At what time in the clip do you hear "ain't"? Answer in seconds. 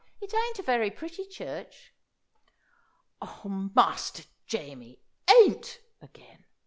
0.33-0.57, 5.29-5.79